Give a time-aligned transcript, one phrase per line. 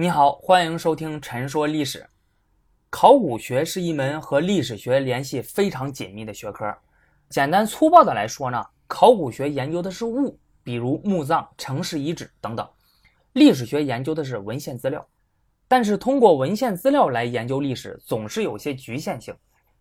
[0.00, 1.98] 你好，欢迎收听《陈说历史》。
[2.88, 6.72] 考古学是一门和历史学联系非常紧密的学科。
[7.30, 12.64] 简单粗暴的来说呢，考古学研究的是物，比如墓葬、城市遗址等等；
[13.32, 15.04] 历史学研究的是文献资料。
[15.66, 19.34] 但是通过文献资料来研究历史，总是有些局限性。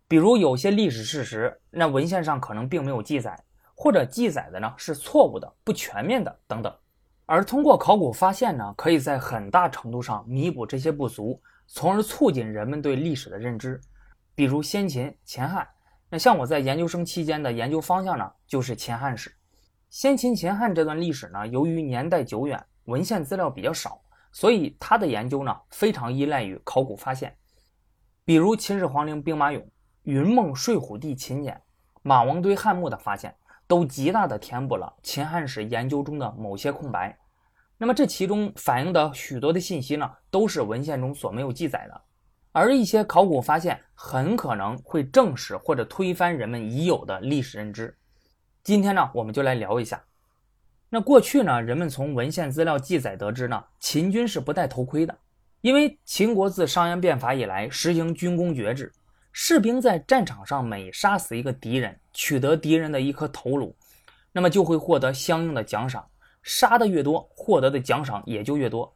[0.07, 3.39] 比如有些历史事实，那文献上可能并没有记载，
[3.75, 6.75] 或者记载的呢是错误的、不全面的等等。
[7.28, 13.80] 而通过考古发现呢，可以在很大程度上弥补这些不足，从而促进人们对历史的认知。
[14.34, 15.68] 比如先秦、秦汉，
[16.09, 19.30] 那像我在研究生期间的研究方向呢，就是秦汉史。
[19.90, 23.99] 先秦、秦汉这段历史呢，由于年代久远，文献资料比较少，
[24.32, 27.35] 所以它的研究呢，非常依赖于考古发现。
[28.23, 29.62] 比如秦始皇陵兵马俑、
[30.04, 31.62] 云梦睡虎地秦简、
[32.04, 33.35] 马王堆汉墓的发现。
[33.67, 37.17] 都极大的填补了秦汉史研究中的某些空白，
[37.77, 42.02] 那么这其中反映的许多的信息呢，都是文献中所没有记载的，
[42.53, 47.95] 而一些考古发现很可能会证实或者推翻人们已有的历史认知。
[48.63, 50.01] 今天呢，我们就来聊一下。
[50.90, 55.18] 那过去呢，人们从文献资料记载得知呢，秦军是不戴头盔的，
[55.60, 58.93] 因为秦国自商鞅变法以来实行军功爵制。
[59.40, 63.77] 士兵在战场上每杀死一个敌人，取得敌人的一颗头颅，
[64.31, 66.03] 那么就会获得相应的奖赏。
[66.41, 68.91] 杀的越多，获得的奖赏也就越多。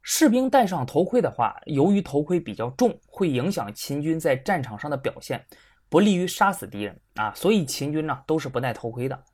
[0.00, 5.44] 士兵戴上头盔的话，由于头盔比较重，会影响秦军在战场上的表现，
[5.90, 7.30] 不利于杀死敌人啊。
[7.34, 9.24] 所以秦军呢都是不戴头盔的。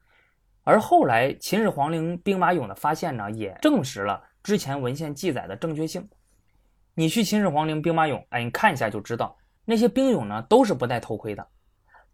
[0.64, 6.08] 而后来秦始皇陵兵马俑的发现呢，也证实了之前文献记载的正确性。
[6.94, 9.36] 你去秦始皇陵兵马俑，哎，你看一下就知道。
[9.70, 11.46] 那些兵俑呢，都是不戴头盔的。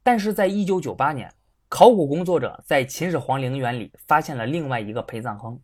[0.03, 1.33] 但是在一九九八年，
[1.69, 5.57] 考古工作者在秦始皇陵园里发现了另外一个陪葬坑，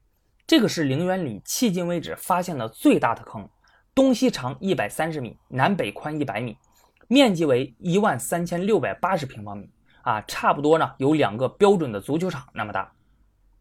[0.47, 3.49] 这个是陵园里迄今为止发现的最大的坑，
[3.93, 6.57] 东西长一百三十米，南北宽一百米，
[7.09, 9.69] 面积为一万三千六百八十平方米
[10.03, 12.89] 啊，差不多呢有两个标准的足球场那么大。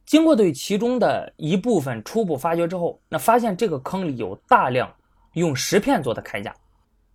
[0.06, 4.94] 经过对其中的一部分初步发掘之后，那发现这个坑里有大量
[5.34, 6.56] 用石片做的铠甲。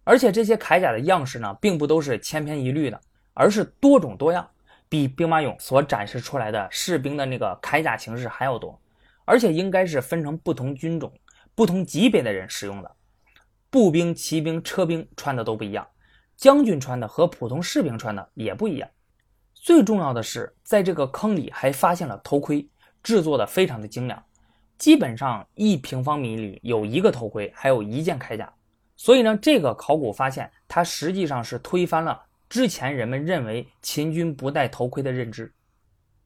[0.04, 3.00] 而且这些铠甲的样式呢，并不都是千篇一律的，
[3.32, 4.48] 而是多种多样，
[4.88, 8.78] 比兵马俑所展示出来的士兵的那个铠甲形式还要多。
[9.24, 11.10] 而且应该是分成不同军种、
[11.54, 12.90] 不同级别的人使用的，
[13.70, 15.88] 步兵、骑兵、车兵穿的都不一样，
[16.36, 18.86] 将军穿的和普通士兵穿的也不一样。
[19.54, 22.68] 最重要的是，在这个坑里还发现了头盔，
[23.02, 24.22] 制作的非常的精良，
[24.76, 28.52] 基本上一平方米里有一个头盔，还有一件铠甲。
[28.96, 35.52] 所以呢，这个考古发现，它实际上是推翻了之前人们认为秦军不戴头盔的认知。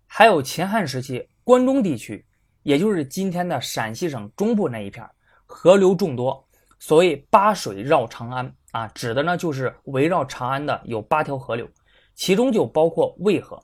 [0.06, 2.24] 还有秦汉时期关中地区，
[2.62, 5.08] 也就是今天的陕西省中部那一片，
[5.46, 6.46] 河流众多，
[6.78, 11.66] 所谓八水绕长安啊，指的呢就是围绕长安的有八条河流，
[12.14, 13.62] 其中就包括渭河。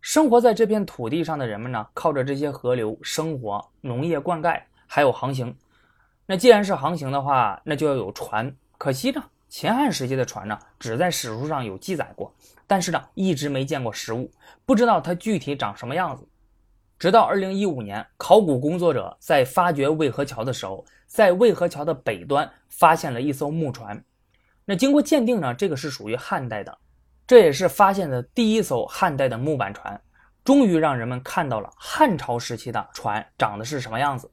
[0.00, 5.56] 生活在这片土地上的人们呢，靠着这些河流生活、农业灌溉，还有航行。
[6.26, 8.54] 那既然是航行的话，那就要有船。
[8.78, 12.34] 可惜呢，秦汉时期的船呢，只在史书上有记载过，
[12.66, 14.30] 但是呢，一直没见过实物，
[14.64, 16.26] 不知道它具体长什么样子。
[16.98, 24.02] 直到二零一五年，考古工作者在发掘渭河桥的时候，在渭河桥的北端发现了一艘木船。
[24.64, 26.76] 那经过鉴定呢，这个是属于汉代的，
[27.26, 30.00] 这也是发现的第一艘汉代的木板船。
[30.42, 34.30] 终于让人们看到了汉朝时期的船长得是什么样子。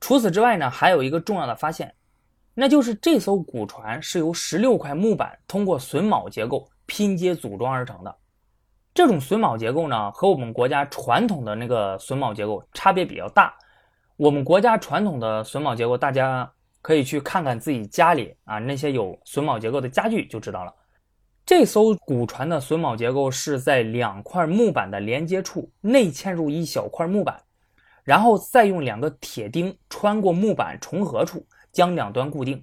[0.00, 1.94] 除此之外呢，还有一个重要的发现，
[2.54, 8.16] 那就是这艘古船是由十六块木板通过榫卯结构拼接组装而成的。
[8.92, 13.54] 这种榫卯结构呢，和我们国家传统的那个榫卯结构差别比较大。
[14.16, 16.50] 我们国家传统的榫卯结构，大家
[16.82, 20.74] 可以去看看自己家里啊那些有榫卯结构的家具就知道了。
[21.46, 27.40] 这艘古船的榫卯结构是在两块木板的连接处内嵌入一小块木板。
[28.10, 32.60] 然后再用两个铁钉穿过木板重合处，将两端固定。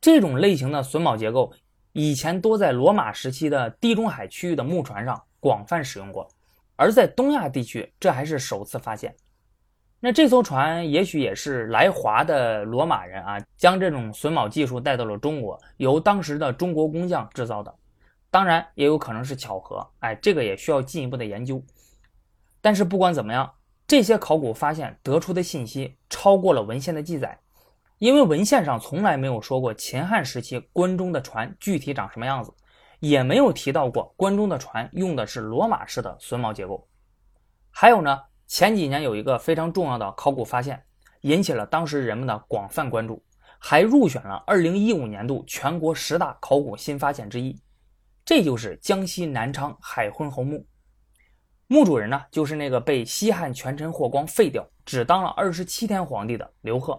[0.00, 1.52] 这种类型的榫卯结构
[1.92, 6.26] 以前多在罗马时期的地中海区域的木船上广泛使用过，
[6.74, 9.14] 而在东亚地区这还是首次发现。
[10.00, 17.74] 那这艘船也许也是来华的罗马人啊，将这种榫卯技术带到了中国，由当时的中国工匠制造的。
[18.30, 21.62] 当然也有可能是巧合，哎，这个也需要进一步的研究。
[22.62, 23.52] 但是不管怎么样。
[23.88, 27.40] 这些考古发现得出的信息超过了文献的记载，
[27.96, 32.52] 因为文献上从来没有说过秦汉时期关中的船具体长什么样子，
[33.00, 36.86] 也没有提到过关中的船用的是罗马式的榫卯结构。
[37.70, 40.84] 还有呢，前几年有一个非常重要的考古发现，
[41.22, 43.24] 引起了当时人们的广泛关注，
[43.58, 47.58] 还入选了2015年度全国十大考古新发现之一。
[48.22, 50.62] 这就是江西南昌海昏侯墓。
[51.70, 56.98] 墓主人呢，就是那个被西汉权臣霍光废掉，只当了二十七天皇帝的刘贺。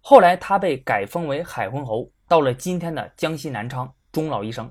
[0.00, 4.68] 后来他被改封为海昏侯，到了今天的江西南昌，终老一生。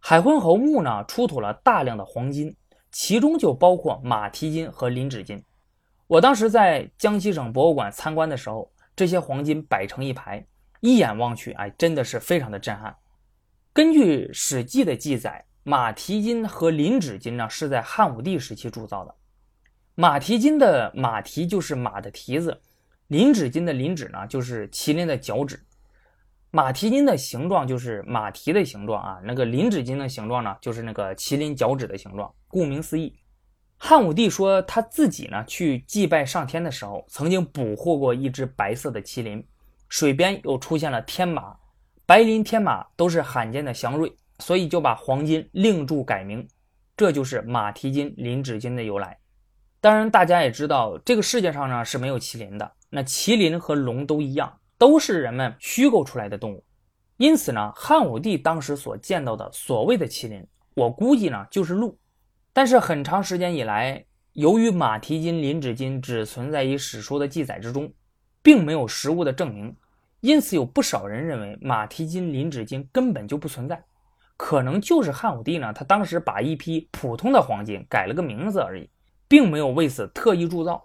[0.00, 2.54] 海昏侯墓呢，出土了大量的黄金，
[2.92, 5.42] 其中就包括马蹄金和磷脂金。
[6.06, 10.44] 我当时在江西省博物馆参观的时候，这些黄金摆成一排，
[10.80, 12.94] 一眼望去，哎，真的是非常的震撼。
[13.72, 15.42] 根据《史记》的记载。
[15.66, 19.14] 马蹄金和麟趾金呢，是在汉武帝时期铸造的。
[19.94, 22.60] 马蹄金的马蹄就是马的蹄子，
[23.06, 25.58] 麟趾金的麟趾呢，就是麒麟的脚趾。
[26.50, 32.30] 马蹄金的形状就是马蹄的形状啊，那个麟趾金的形状呢，就是那个麒麟脚趾的形状。
[32.46, 33.16] 顾名思义，
[33.78, 39.42] 汉武帝说他自己呢去祭拜上天的时候，曾经捕获过一只白色的麒麟，
[39.88, 41.56] 水边又出现了天马，
[42.04, 44.14] 白麟天马都是罕见的祥瑞。
[44.38, 46.46] 所以就把黄金另铸改名，
[46.96, 49.18] 这就是马蹄金、磷脂金的由来。
[49.80, 52.72] 当然，大家也知道，这个世界上呢是没有麒麟的。
[52.88, 56.64] 那麒麟和龙都一样，都是人们虚构出来的动物。
[57.16, 61.98] 因此呢，汉武帝当时所见到的所谓的麒麟，我估计呢就是鹿。
[62.52, 67.92] 但是很长时间以来，由于马蹄金、磷脂金只存在于史书的记载之中，
[68.42, 69.76] 并没有实物的证明，
[70.20, 73.84] 因此有不少人认为马蹄金、磷脂金根本就不存在。
[74.36, 78.90] 可能就是汉武帝呢，他当时把一批普通的黄金改了个名字而已，
[79.28, 80.84] 并没有为此特意铸造。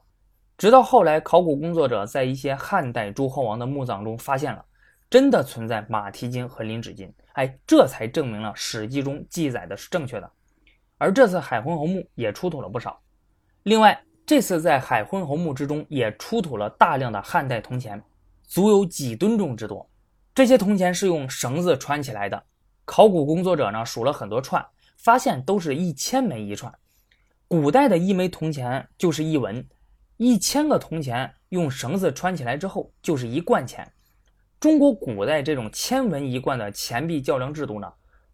[0.58, 4.64] 直到后来，考古工作者在一些汉代诸侯王的墓葬中发现了，
[5.10, 10.32] 真的存在马蹄金和磷脂金，哎，这才证明了《史记》中记载的是正确的。
[10.98, 13.02] 而这次海昏侯墓也出土了不少。
[13.64, 18.04] 另外，这次在海昏侯墓之中也出土了大量的汉代铜钱，
[18.44, 19.90] 足有几吨重之多。
[20.36, 22.44] 这些铜钱是用绳子穿起来的。
[22.92, 24.66] 考古工作者呢数了很多串，
[24.98, 26.74] 发现都是一千枚一串。
[27.48, 29.64] 古代的一枚铜钱就是一文，
[30.18, 33.88] 一千个铜钱用绳子穿起来之后就是一贯钱。
[34.60, 37.94] 中国古代这种千文一贯的钱币较量制度呢，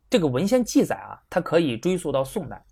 [0.10, 2.64] 这个文献记载啊，它可以追溯到宋代。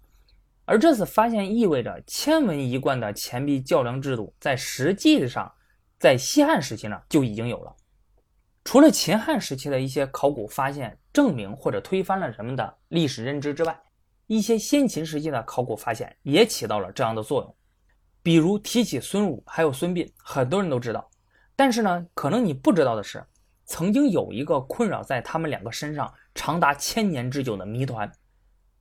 [0.64, 5.52] 而这次发现意味着千文一贯的钱币较量制度在实际上
[6.00, 7.76] 在西汉时期呢就已经有了。
[8.64, 13.78] 除了秦汉时期的一些考古发现证明或者推翻了人们的历史认知之外，
[14.28, 17.56] 一些先秦时期的考古发现也起到了这样的作用。
[18.24, 21.10] 比如提起孙武还有孙膑，很多人都知道，
[21.58, 23.22] 但是呢，可能你不知道的是，
[23.66, 28.10] 曾经有一个困扰在他们两个身上长达千年之久的谜团。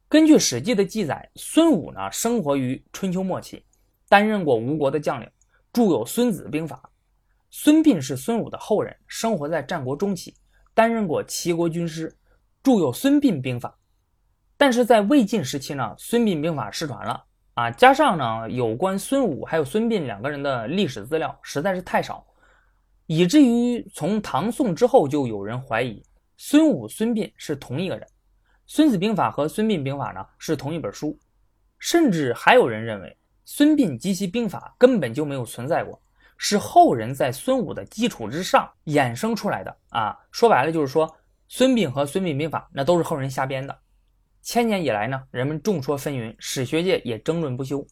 [0.08, 3.64] 根据《史记》的记载，孙武呢生活于春秋末期，
[4.08, 5.28] 担任过吴国的将领，
[5.73, 6.81] 著有《孙子兵法》。
[7.54, 10.34] 孙膑是孙武的后人，生活在战国中期，
[10.72, 12.16] 担任过齐国军师，
[12.62, 13.69] 著有《孙膑兵法》。
[14.56, 17.22] 但是在魏晋时期呢，《孙膑兵法》失传了
[17.52, 22.26] 啊，加上呢有关孙武还有孙膑两个人的历史资料实在是太少，
[23.04, 26.02] 以至于从唐宋之后就有人怀疑
[26.38, 28.06] 孙武、孙膑是同一个人，
[28.66, 31.19] 《孙子兵法》和《孙膑兵法》呢是同一本书，
[31.78, 33.14] 甚至还有人认为
[33.44, 36.00] 孙膑及其兵法根本就没有存在过。
[36.44, 40.18] 是后人在孙武的基础之上衍生出来的啊！
[40.32, 41.08] 说白了就是说，
[41.46, 43.78] 孙膑和孙膑兵法那都是后人瞎编的。
[44.42, 47.87] 千年以来呢，人们众说纷纭，史学界也争论不休。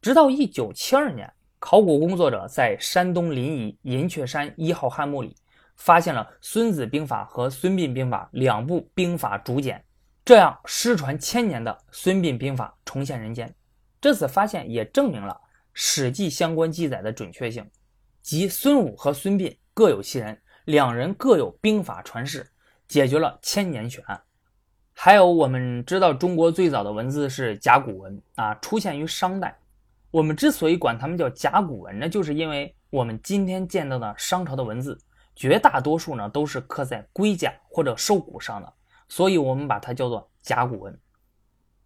[0.00, 1.28] 直到一九七二年，
[1.58, 5.34] 考古工作者在山东临沂银雀山一号汉墓里
[5.74, 9.84] 发现了《孙子兵法》和《孙膑兵法》两部兵法竹简，
[10.24, 13.52] 这样失传千年的《孙膑兵法》重现人间。
[14.00, 15.34] 这次发现也证明了
[15.74, 17.68] 《史记》相关记载的准确性。
[18.22, 22.46] 即孙武和孙膑各有其人，两人各有兵法传世，
[22.86, 24.20] 解决了千年悬案。
[24.92, 29.58] 还有，我们知道中国最早的文字是甲骨文啊，出现于商代。
[30.10, 34.98] 我们之所以管它们叫甲骨文，那就是因为我们今天见到的商朝的文字，
[35.34, 38.70] 绝大多数呢都是刻在龟甲或者兽骨上的，
[39.08, 41.00] 所以我们把它叫做甲骨文。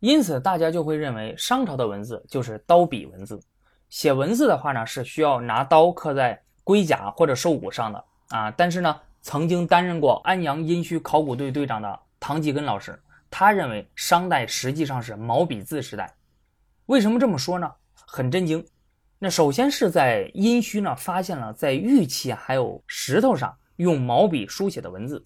[0.00, 3.41] 因此，大家就会认为商朝的文字就是刀笔文字。
[3.88, 8.50] 写文字的话呢，是需要拿刀刻在龟甲或者兽骨上的啊。
[8.50, 13.00] 但是呢，曾经担任过安阳殷墟考古队队长的唐继根老师，
[13.31, 16.12] 他认为商代实际上是毛笔字时代。
[16.87, 17.71] 为什么这么说呢？
[17.95, 18.64] 很震惊。
[19.19, 25.23] 那首先是在殷墟呢，发现了在玉器还有石头上用毛笔书写的文字，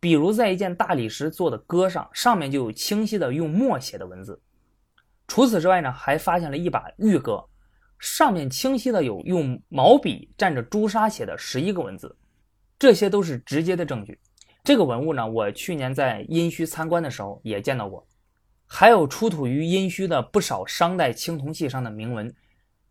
[0.00, 4.40] 比如在一件大理石做的戈上，上面就有清晰的用墨写的文字。
[5.28, 7.44] 除此之外呢，还发现了一把玉戈。
[7.98, 12.16] 上面清晰的有用毛笔蘸着朱砂写的十一个文字，
[12.78, 14.18] 这些都是直接的证据。
[14.62, 18.06] 这个文物呢，我去年在殷墟参观的时候也见到过，
[18.66, 22.34] 还有出土于殷墟的不少商代青铜器上的铭文。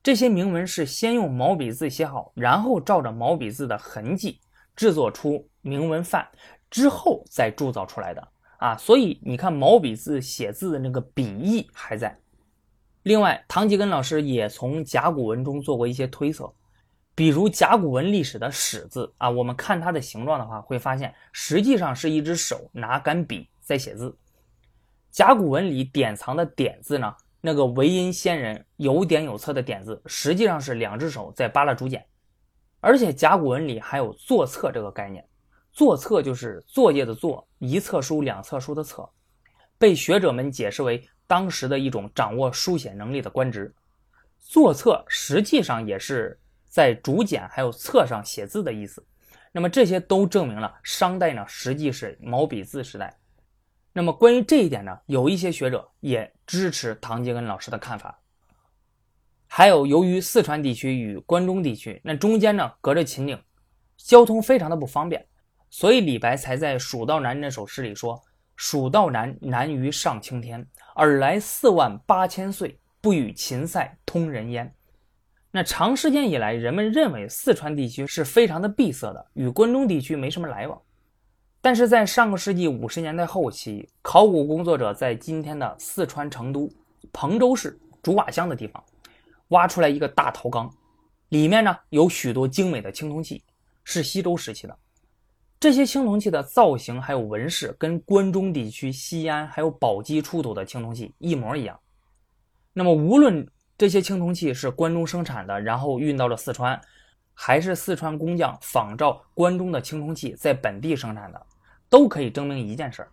[0.01, 4.39] 这些铭文是先用毛笔字写好，然后照着毛笔字的痕迹
[4.75, 6.27] 制作出铭文范，
[6.69, 8.77] 之后再铸造出来的啊。
[8.77, 12.17] 所以你看，毛笔字写字的那个笔意还在。
[13.05, 16.51] 另外，唐吉根老师也从甲骨文中做过一些推测。
[17.13, 24.17] 比如甲骨文历史的“始”字啊，我们看它的形状的话，会发现实际上是一只手拿杆笔在写字。
[25.11, 32.03] 甲骨文里典藏的“点”字呢，那个维音先人有点有侧的“点”字，实际上是两只手在扒拉竹简。
[32.79, 35.23] 而且甲骨文里还有作册这个概念，
[35.71, 39.07] 作册就是作业的作，一册书两册书的册，
[39.77, 43.73] 被学者们解释为当时的一种掌握书写能力的官职。
[44.39, 46.39] 作册实际上也是。
[46.67, 49.01] 在竹简还有册上写字的意思，
[49.53, 53.17] 那么这些都证明了商代呢实际是毛笔字时代。
[53.93, 58.19] 那么关于这一点呢，有一些学者也支持唐吉根老师的看法。
[59.47, 63.41] 还有，由于四川地区与关中地区那中间呢隔着秦岭，
[63.95, 65.25] 交通非常的不方便，
[65.69, 68.21] 所以李白才在《蜀道难》那首诗里说
[68.57, 70.67] ：“蜀道难，难于上青天。
[70.95, 74.73] 尔来四万八千岁，不与秦塞通人烟。”
[75.51, 80.81] 那长时间以来，人们认为四川地区是非常的闭塞的，与关中地区没什么来往。
[81.61, 86.69] 但是在上个世纪五十年代后期，考古工作者在今天的四川成都
[87.13, 88.83] 彭州市竹瓦乡的地方，
[89.47, 90.69] 挖出来一个大陶缸，
[91.29, 93.41] 里面呢有许多精美的青铜器，
[93.83, 94.77] 是西周时期的。
[95.65, 101.79] 这些青铜器的造型还有纹饰，跟关中地区西安还有宝鸡出土的青铜器一模一样。
[102.71, 103.43] 那么无论。
[103.75, 106.79] 这些青铜器是关中生产的，然后运到了四川，
[107.33, 111.45] 还是四川工匠仿照关中的青铜器在本地生产的，
[111.89, 113.09] 都可以证明一件事儿，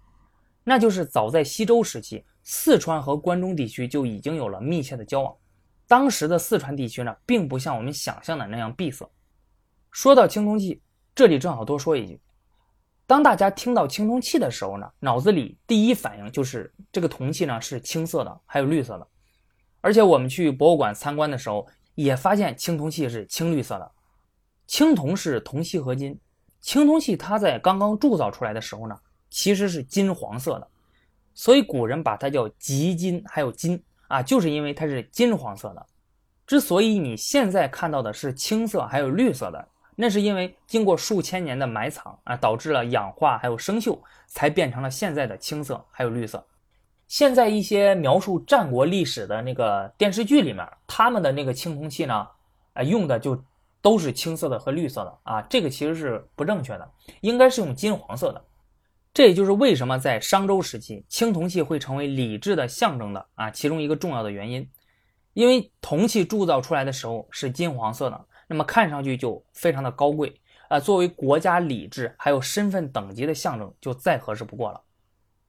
[0.63, 5.35] 那就是早在西周时期，四川和关中地区就已经有了密切的交往。
[5.89, 9.11] 当时的四川地区呢，并不像我们想象的那样闭塞。
[9.91, 10.81] 说到青铜器，
[11.13, 12.21] 这里正好多说一句：
[13.13, 19.07] 当大家听到青铜器的时候呢，脑子里第一反应就是这个铜器呢是青色的，还有绿色的。
[19.83, 23.93] 而且我们去博物馆参观的时候，也发现青铜器是青绿色的。
[24.67, 26.19] 青铜是铜锡合金，
[26.63, 30.67] 青铜器它在刚刚铸造出来的时候呢，其实是金黄色的，
[31.35, 33.79] 所以古人把它叫极金，还有金
[34.09, 35.87] 啊，就是因为它是金黄色的。
[36.47, 46.45] 之所以你现在看到的是青色还有绿色的，那是因为经过数千年的埋藏啊，导致了氧化还有生锈，才变成了现在的青色还有绿色。
[47.09, 52.27] 现在一些描述战国历史的那个电视剧里面，他们的那个青铜器呢，
[52.73, 53.45] 啊，用的就
[53.83, 58.43] 都是青色的和绿色的啊，这个其实是不正确的，应该是用金黄色的。
[59.13, 64.67] 这也就是为什么在商周时期，青铜器会成为礼制的象征的啊，其中一个重要的原因，
[65.35, 74.81] 因为铜器铸造出来的时候是金黄色的，那么看上去就非常的高贵啊，作为国家礼制还有身份等级的象征，就再合适不过了。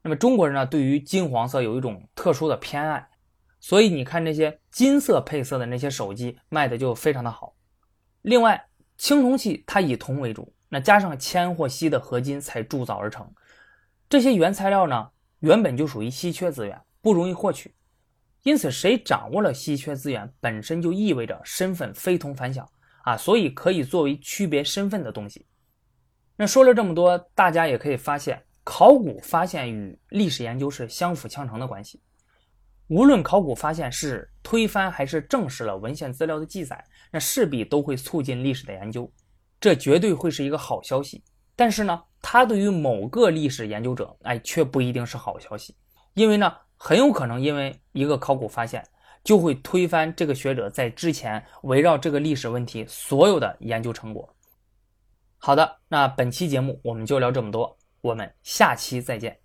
[0.02, 3.08] 那么中国人呢，对于金黄色有一种特殊的偏爱，
[3.60, 7.56] 所以你看这些金色配色的那些手机卖的就非常的好。
[8.22, 13.30] 另外，青铜器它以铜为主，那加上铅或锡的合金才铸造而成。
[14.10, 15.10] 这些原材料呢，
[15.40, 17.74] 原本就属于稀缺资源，不容易获取。
[18.44, 22.70] 因此，谁掌握了稀缺资源，本身就意味着身份非同凡响
[23.04, 25.46] 啊，所以可以作为区别身份的东西。
[26.36, 28.44] 那说了这么多，大家也可以发现。
[28.66, 32.02] 考古发现与历史研究是相辅相成的关系。
[32.88, 36.82] 无论考古发现是推翻还是证实了文献资料的记载，
[37.12, 39.12] 那势必都会促进历史的研究，
[39.60, 41.22] 这绝对会是一个好消息。
[41.58, 45.76] 但是呢，它对于某个历史研究者，哎，却不一定是好消息，
[46.14, 48.82] 因为呢，很有可能因为一个考古发现，
[49.24, 54.36] 就会推翻这个学者在之前围绕这个历史问题所有的研究成果。
[55.38, 57.78] 好的，那本期节目我们就聊这么多。
[58.02, 59.43] 我们下期再见。